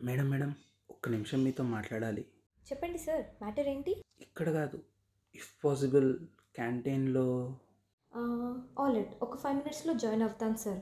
Madam 0.00 0.30
madam 0.30 0.50
ఒక్క 0.90 1.08
నిమిషం 1.08 1.44
మీతో 1.44 1.62
మాట్లాడాలి. 1.64 2.22
చెప్పండి 2.66 2.98
సార్ 2.98 3.24
మ్యాటర్ 3.42 3.68
ఏంటి? 3.68 3.92
ఇక్కడ 4.20 4.50
కాదు 4.50 4.78
ఇఫ్ 5.34 5.50
పాసిబుల్ 5.64 6.08
క్యాంటీన్లో 6.56 7.24
ఆల్ 8.78 8.96
రైట్ 8.96 9.14
ఒక 9.22 9.36
ఫైవ్ 9.36 9.56
మినిట్స్లో 9.56 9.94
జాయిన్ 9.94 10.22
అవుతాను 10.22 10.56
సార్. 10.56 10.80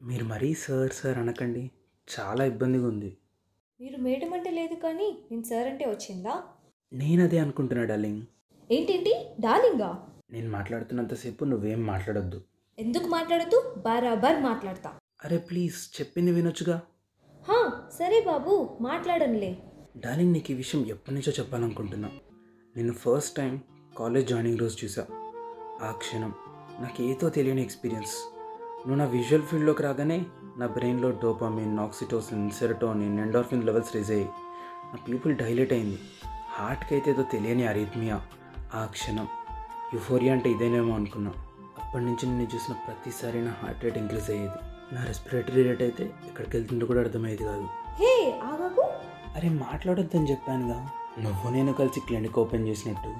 మీరు 0.00 0.24
మరీ 0.24 0.54
సార్ 0.54 0.92
సార్ 0.92 1.18
అనకండి 1.18 1.70
చాలా 2.08 2.44
ఇబ్బందిగా 2.44 2.86
ఉంది. 2.86 3.10
మీరు 3.80 3.96
మేడం 3.96 4.32
అంటే 4.32 4.50
లేదు 4.50 4.74
కానీ 4.74 5.08
నేను 5.30 5.42
సార్ 5.42 5.68
అంటే 5.68 5.84
వచ్చిందా? 5.88 6.34
నేను 6.92 7.24
అదే 7.24 7.38
అనుకుంటున్నా 7.38 7.84
డార్లింగ్. 7.84 8.22
ఏంటేంటి? 8.70 9.12
డార్లింగా? 9.40 9.90
నేను 10.30 10.50
మాట్లాడుతున్నంతసేపు 10.50 11.44
నువ్వేం 11.44 11.86
మాట్లాడొద్దు. 11.86 12.40
ఎందుకు 12.78 13.08
మాట్లాడుతూ 13.08 13.74
బరాబర్ 13.76 14.42
మాట్లాడతా. 14.42 14.90
అరే 15.24 15.38
ప్లీజ్ 15.38 16.00
చెప్పింది 16.00 16.32
వినొచ్చుగా. 16.32 16.76
హా 17.48 17.72
సరే 17.98 18.24
బాబు 18.26 18.76
మాట్లాడనులే 18.80 19.58
డార్లింగ్ 19.96 20.32
నీకు 20.32 20.52
ఈ 20.52 20.54
విషయం 20.54 20.86
ఎప్పటి 20.86 21.14
నుంచో 21.14 21.32
చెప్పాలనుకుంటున్నా. 21.38 22.08
నేను 22.76 22.92
ఫస్ట్ 22.92 23.36
టైం 23.36 23.60
కాలేజ్ 23.98 24.28
జాయినింగ్ 24.28 24.58
రోజు 24.58 24.84
చూసా. 24.84 25.06
ఆ 25.82 25.94
క్షణం 25.98 26.34
నాకు 26.80 27.02
ఏదో 27.02 27.28
తెలియని 27.28 27.62
ఎక్స్పీరియన్స్. 27.62 28.14
నువ్వు 28.78 28.94
నా 28.94 29.04
విజువల్ 29.04 29.42
ఫీల్డ్లోకి 29.42 29.82
రాగానే 29.82 30.26
నా 30.56 30.66
బ్రెయిన్లో 30.66 31.10
dopamine 31.10 31.76
oxytocin 31.76 32.50
serotonin 32.50 33.20
endorphin 33.20 33.64
levels 33.64 33.96
raise 33.96 34.10
అయ్యాయి. 34.10 34.30
నా 34.92 34.98
పీపుల్ 35.08 35.36
డైలేట్ 35.36 35.72
అయింది. 35.72 35.98
హార్ట్కి 36.50 36.94
అయితే 36.94 37.10
ఏదో 37.10 37.22
తెలియని 37.22 37.66
అరిథ్మియా. 37.66 38.26
ఆ 38.74 38.84
క్షణం 38.84 39.28
యుఫోరియా 39.94 40.32
అంటే 40.32 40.50
ఇదేనేమో 40.50 40.94
అనుకున్నా. 40.94 41.30
అప్పటి 41.82 42.04
నుంచి 42.04 42.26
నేను 42.26 42.48
చూసిన 42.54 42.74
ప్రతిసారి 42.74 43.44
నా 43.44 43.54
హార్ట్ 43.62 43.84
రేట్ 43.84 43.98
ఇంక్రీజ్ 43.98 44.30
అయ్యేది. 44.30 44.69
నా 44.92 45.04
రెస్పిరేటరీ 45.04 45.62
రేట్ 45.62 45.82
అయితే 45.82 46.04
ఎక్కడికి 46.04 46.56
వెళ్తుందో 46.56 46.86
కూడా 46.86 47.00
అర్థమయ్యేది 47.00 47.44
కాదు. 47.44 47.66
హే 48.00 48.40
ఆగాకు. 48.44 48.82
అరే 49.36 49.48
మాట్లాడొద్దని 49.48 50.30
చెప్పానుగా. 50.30 50.88
నువ్వు 51.18 51.50
నేను 51.50 51.72
కలిసి 51.72 52.00
క్లినిక్ 52.00 52.38
ఓపెన్ 52.38 52.68
చేసినట్టు 52.68 53.14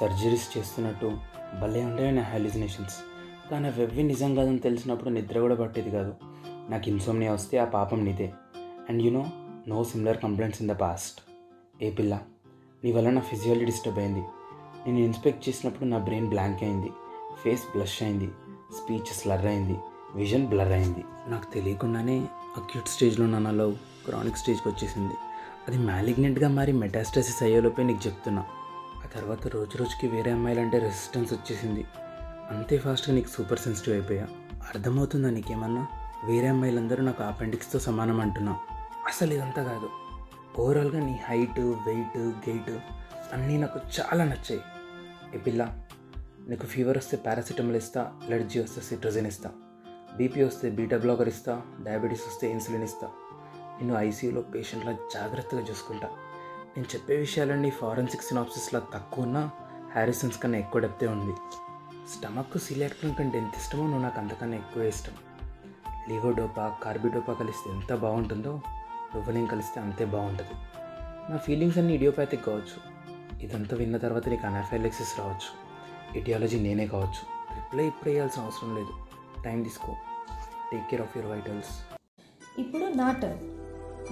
సర్జరీస్ 0.00 0.58
చేస్తున్నట్టు 0.58 1.18
భలే 1.62 1.84
ఉండేవి 1.84 2.12
నా 2.12 2.22
హాలిజినేషన్స్ 2.22 2.94
కానీ 3.50 3.68
అవి 3.68 3.82
ఎవ్వి 3.82 4.02
నిజం 4.02 4.34
కాదని 4.34 4.58
తెలిసినప్పుడు 4.58 5.10
నిద్ర 5.10 5.40
కూడా 5.40 5.54
పట్టేది 5.54 5.90
కాదు. 5.90 6.14
నాకు 6.70 6.88
ఇన్సోమ్నియా 6.88 7.32
వస్తే 7.32 7.58
ఆ 7.58 7.64
పాపం 7.64 8.04
నీదే. 8.04 8.32
And 8.88 9.02
you 9.02 9.10
know 9.10 9.26
no 9.68 9.84
similar 9.84 10.18
complaints 10.18 10.62
in 10.62 10.70
the 10.70 10.72
past 10.72 11.20
ఏ 11.82 11.90
పిల్ల 11.90 12.20
నీ 12.84 12.92
వల్ల 12.92 13.10
నా 13.10 13.20
ఫిజియాలజీ 13.20 13.64
డిస్టర్బ్ 13.64 13.98
అయింది. 13.98 14.20
నేను 14.86 14.98
ఇన్స్పెక్ట్ 14.98 15.48
చేసినప్పుడు 15.48 15.84
నా 15.84 15.98
బ్రెయిన్ 15.98 16.28
బ్లాంక్ 16.28 16.62
అయింది. 16.62 16.90
ఫేస్ 17.44 17.62
బ్లష్ 17.62 18.02
అయింది. 18.02 18.28
స్పీచ్ 18.76 19.06
స్లర్ 19.06 19.46
అయింది. 19.46 19.78
విజన్ 20.14 20.46
బ్లర్ 20.46 20.72
అయింది. 20.72 21.04
నాకు 21.26 21.54
తెలియకుండానే 21.54 22.28
అక్యూట్ 22.56 22.88
స్టేజ్లో 22.88 23.26
నా 23.26 23.50
లవ్ 23.50 23.76
క్రానిక్ 23.76 24.36
స్టేజ్కి 24.36 24.68
వచ్చేసింది. 24.68 25.14
అది 25.68 25.78
మ్యాలిగ్నెంట్గా 25.78 26.48
మారి 26.48 26.72
మెటాస్టసిస్ 26.72 27.42
అయ్యేలోపే 27.42 27.82
నీకు 27.82 28.06
చెప్తున్నా. 28.06 28.44
ఆ 29.04 29.06
తర్వాత 29.14 29.46
రోజు 29.46 29.78
రోజుకి 29.78 30.08
వేరే 30.08 30.30
అమ్మాయిలంటే 30.30 30.78
రెసిస్టెన్స్ 30.78 31.32
వచ్చేసింది. 31.32 31.84
అంతే 32.50 32.78
ఫాస్ట్గా 32.78 33.14
నీకు 33.14 33.28
సూపర్ 33.28 33.58
సెన్సిటివ్ 33.58 33.94
అయిపోయా. 33.96 34.26
అర్థమవుతుందా 34.52 35.30
నీకేమన్నా? 35.30 35.86
వేరే 36.24 36.48
అమ్మాయిలందరూ 36.48 37.02
నాకు 37.02 37.22
అపెండిక్స్తో 37.22 37.78
సమానం 37.78 38.20
అంటున్నా. 38.20 38.58
అసలు 39.06 39.34
ఇదంతా 39.34 39.62
కాదు. 39.62 39.90
ఓవరాల్గా 40.60 41.00
నీ 41.00 41.20
హైట్ 41.24 41.60
వెయిట్ 41.60 42.18
గెయిట్ 42.18 42.70
అన్నీ 43.32 43.56
నాకు 43.56 43.80
చాలా 44.00 44.24
నచ్చాయి. 44.24 44.60
ఏ 45.34 45.38
పిల్ల 45.38 45.80
నీకు 46.48 46.66
ఫీవర్ 46.66 46.98
వస్తే 46.98 47.16
పారాసిటమాల్ 47.16 47.76
ఇస్తా 47.76 48.12
ఎలర్జీ 48.28 48.60
వస్తే 48.60 48.80
సిట్రజిన్ 48.80 49.26
ఇస్తా. 49.26 49.50
బీపీ 50.16 50.42
వస్తే 50.42 50.70
బీటా 50.70 50.96
బ్లాకర్ 50.96 51.28
ఇస్తా 51.28 51.62
డయాబెటీస్ 51.82 52.22
వస్తే 52.28 52.50
ఇన్సులిన్ 52.50 52.82
ఇస్తా. 52.82 53.08
నేను 53.80 53.94
ఐసీయూలో 53.94 54.40
పేషెంట్లా 54.40 54.92
జాగ్రత్తగా 54.92 55.60
చూసుకుంటా. 55.60 56.08
నేను 56.76 56.94
చెప్పే 56.94 57.16
విషయాలన్నీ 57.16 57.70
ఫారెన్సిక్ 57.70 58.22
సినాప్సిస్లా 58.22 58.82
తక్కువ 58.94 59.24
ఉన్నా 59.24 59.50
హ్యారిసన్స్ 59.92 60.42
కన్నా 60.42 60.58
ఎక్కువ 60.58 60.80
డెప్తే 60.80 61.06
ఉంది. 61.06 61.32
స్టమక్ 62.08 62.58
సిలియాక్టన్ 62.58 63.14
కంటే 63.14 63.38
ఎంత 63.38 63.54
ఇష్టమో 63.56 63.82
నువ్వు 63.82 64.02
నాకు 64.02 64.20
అంతకన్నా 64.20 64.56
ఎక్కువ 64.56 64.82
ఇష్టం. 64.82 65.12
లివోడోపా 66.08 66.76
కార్బిడోపా 66.82 67.32
కలిస్తే 67.32 67.70
ఎంత 67.70 67.94
బాగుంటుందో 67.94 68.60
రువలిన్ 69.14 69.48
కలిస్తే 69.48 69.80
అంతే 69.80 70.04
బాగుంటుంది. 70.04 70.50
నా 71.32 71.36
ఫీలింగ్స్ 71.36 71.78
అన్నీ 71.78 71.94
ఇడియోపాథిక్ 71.94 72.46
కావచ్చు. 72.46 72.98
ఇదంతా 73.42 73.76
విన్న 73.76 73.96
తర్వాత 73.96 74.28
నీకు 74.28 74.46
అనాఫైలెక్సిస్ 74.46 75.18
రావచ్చు. 75.18 75.68
ఇటియాలజీ 76.18 76.60
నేనే 76.60 76.86
కావచ్చు. 76.86 77.38
రిప్లై 77.54 77.84
ఇప్పుడు 77.84 78.10
వేయాల్సిన 78.10 78.42
అవసరం 78.42 78.76
లేదు. 78.76 79.07
టైం 79.44 79.62
తీసుకో 79.62 79.92
take 80.72 80.88
care 80.90 81.02
of 81.02 81.16
your 81.16 81.30
vitals 81.32 81.72
ఇప్పుడు 82.58 82.84
నా 83.00 83.08
టర్న్ 83.22 83.44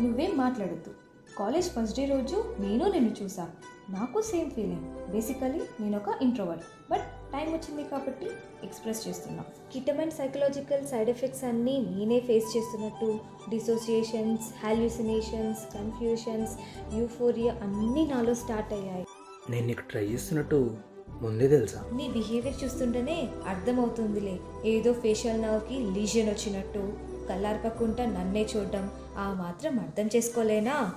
నువ్వేం 0.02 0.32
మాట్లాడద్దు. 0.36 0.90
కాలేజ్ 1.38 1.68
ఫస్ట్ 1.70 1.96
డే 1.98 2.04
రోజు 2.06 2.36
నేను 2.58 2.84
నిన్ను 2.92 3.12
చూసా. 3.22 3.44
నాకు 3.90 4.20
సేమ్ 4.20 4.50
ఫీలింగ్ 4.50 4.86
బేసికలీ 5.12 5.60
నేను 5.80 5.96
ఒక 5.96 6.22
ఇంట్రోవర్ట్ 6.22 6.64
బట్ 6.90 7.06
టైం 7.32 7.48
వచ్చింది 7.52 7.84
కాబట్టి 7.84 8.28
ఎక్స్ప్రెస్ 8.64 9.08
చేస్తున్నా. 9.08 9.42
కిటమైన 9.72 10.08
సైకలాజికల్ 10.08 10.86
సైడ్ 10.86 11.10
ఎఫెక్ట్స్ 11.10 11.44
అన్నీ 11.44 11.76
నేనే 11.90 12.18
ఫేస్ 12.20 12.48
చేస్తున్నట్టు. 12.56 13.08
డిసోసియేషన్స్ 13.50 14.48
హాల్యూసినేషన్స్ 14.64 15.62
కన్ఫ్యూషన్స్ 15.74 16.54
యూఫోరియా 16.98 17.54
అన్నీ 17.62 18.04
నాలో 18.12 18.34
స్టార్ట్ 18.34 18.72
అయ్యాయి. 18.72 19.06
నేను 19.50 19.66
నీకు 19.66 19.82
ట్రై 19.90 20.04
చేస్తున్నట్టు 20.04 20.60
ముందే 21.08 21.48
తెలుసా? 21.48 21.84
నీ 21.92 22.08
బిహేవియర్ 22.08 22.64
చూస్తుంటేనే 22.64 23.28
అర్థమవుతుందిలే. 23.46 24.38
ఏదో 24.64 24.92
ఫేషియల్ 24.92 25.42
నవ్వుకి 25.42 25.74
లీజన్ 25.80 26.28
వచ్చినట్టు 26.28 26.92
కళ్ళార్పకుండా 27.28 28.06
నన్నే 28.06 28.46
చూడడం 28.56 28.90
ఆ 29.16 29.32
మాత్రం 29.32 29.80
అర్థం 29.80 30.06
చేసుకోలేనా? 30.16 30.92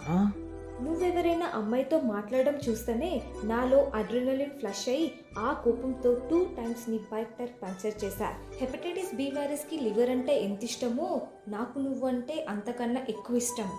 నువ్వెవరైనా 0.82 1.52
అమ్మాయితో 1.54 2.00
మాట్లాడడం 2.00 2.54
చూస్తేనే 2.70 3.22
నాలో 3.44 3.92
అడ్రినలిన్ 3.96 4.60
ఫ్లష్ 4.60 4.90
అయ్యి 4.90 5.12
ఆ 5.38 5.54
కోపంతో 5.54 6.14
టూ 6.30 6.46
టైమ్స్ 6.46 6.90
నీ 6.90 6.98
బైక్ 6.98 7.38
టైర్ 7.38 7.50
పంచర్ 7.64 8.06
చేశా. 8.06 8.34
హెపటైటిస్ 8.60 9.16
బి 9.16 9.32
వైరస్కి 9.38 9.78
లివర్ 9.78 10.10
అంటే 10.10 10.44
ఎంత 10.44 10.64
ఇష్టమో 10.64 11.22
నాకు 11.48 11.80
నువ్వు 11.80 12.08
అంటే 12.08 12.46
అంతకన్నా 12.50 13.02
ఎక్కువ 13.10 13.38
ఇష్టం. 13.38 13.70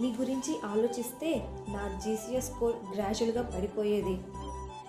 నీ 0.00 0.14
గురించి 0.20 0.54
ఆలోచిస్తే 0.64 1.42
నా 1.68 2.00
జీసీఎస్ 2.04 2.46
స్కోర్ 2.46 2.76
గ్రాజువల్గా 2.94 3.42
పడిపోయేది. 3.42 4.18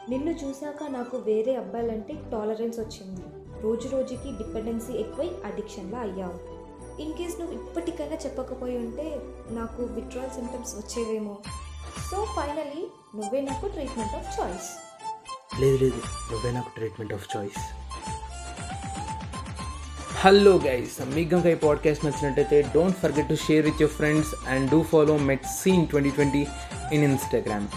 నిన్ను 0.09 0.31
చూశాక 0.31 0.83
నాకు 0.89 1.17
వేరే 1.17 1.55
అబ్బాయిలంటే 1.55 2.13
టాలరెన్స్ 2.31 2.79
వచ్చింది. 2.79 3.21
రోజు 3.61 3.87
రోజుకి 3.87 4.31
డిపెండెన్సీ 4.31 4.93
ఎక్కువై 4.93 5.31
అడిక్షన్లా 5.45 5.99
అయ్యావు. 5.99 6.37
ఇన్ 7.01 7.13
కేస్ 7.13 7.39
నువ్వు 7.39 7.55
ఇప్పటికైనా 7.55 8.15
చెప్పకపోయి 8.15 8.77
ఉంటే 8.77 9.19
నాకు 9.49 9.83
విత్డ్రాల్ 9.83 10.29
సిమ్టమ్స్ 10.29 10.75
వచ్చేవేమో. 10.75 11.37
సో 12.11 12.25
ఫైనలీ 12.25 12.87
నువ్వే 13.15 13.41
నాకు 13.41 13.67
ట్రీట్మెంట్ 13.67 14.15
ఆఫ్ 14.15 14.41
చాయిస్ 14.41 14.69
లేదు 15.61 15.77
లేదు. 15.83 16.01
నువ్వే 16.31 16.51
నాకు 16.51 16.69
treatment 16.75 17.13
of 17.13 17.37
choice 17.37 17.59
hello 20.19 20.57
guys 20.57 21.01
మీకు 21.15 21.47
ఈ 21.49 21.55
పాడ్కాస్ట్ 21.55 22.05
నచ్చినట్టయితే 22.05 22.61
don't 22.61 22.97
forget 22.97 23.29
to 23.29 23.35
share 23.35 23.65
with 23.65 23.81
your 23.81 23.95
friends 23.95 24.35
and 24.47 24.71
do 24.71 24.83
follow 24.83 25.17
met 25.17 25.45
scene 25.45 25.87
twenty 25.87 26.09
twenty 26.09 26.47
in 26.93 27.03
Instagram 27.03 27.67